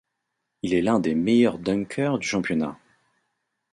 [0.63, 2.75] Il est l'un des meilleurs dunkeurs du championnat.